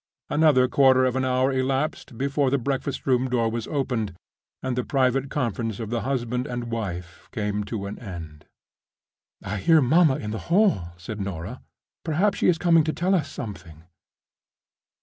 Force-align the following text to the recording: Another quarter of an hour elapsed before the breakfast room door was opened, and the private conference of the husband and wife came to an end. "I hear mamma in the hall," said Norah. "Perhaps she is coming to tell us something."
Another 0.31 0.67
quarter 0.67 1.05
of 1.05 1.15
an 1.15 1.23
hour 1.23 1.51
elapsed 1.53 2.17
before 2.17 2.49
the 2.49 2.57
breakfast 2.57 3.05
room 3.05 3.29
door 3.29 3.51
was 3.51 3.67
opened, 3.67 4.15
and 4.63 4.75
the 4.75 4.83
private 4.83 5.29
conference 5.29 5.79
of 5.79 5.91
the 5.91 6.01
husband 6.01 6.47
and 6.47 6.71
wife 6.71 7.29
came 7.31 7.63
to 7.65 7.85
an 7.85 7.99
end. 7.99 8.45
"I 9.43 9.57
hear 9.57 9.79
mamma 9.79 10.15
in 10.15 10.31
the 10.31 10.39
hall," 10.49 10.93
said 10.97 11.21
Norah. 11.21 11.61
"Perhaps 12.03 12.39
she 12.39 12.47
is 12.47 12.57
coming 12.57 12.83
to 12.85 12.93
tell 12.93 13.13
us 13.13 13.31
something." 13.31 13.83